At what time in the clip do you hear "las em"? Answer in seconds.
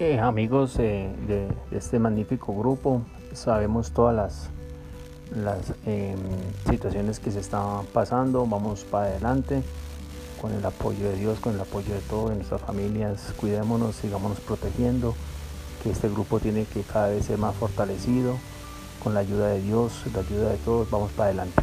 5.30-6.16